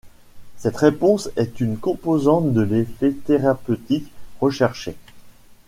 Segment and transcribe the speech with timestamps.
[0.57, 4.95] Cette réponse est une composante de l'effet thérapeutique recherché.